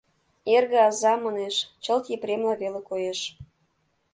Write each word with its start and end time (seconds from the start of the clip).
Эрге 0.55 0.79
аза, 0.87 1.13
манеш. 1.23 1.55
Чылт 1.83 2.05
Епремла 2.15 2.53
веле 2.61 2.81
коеш. 2.89 3.19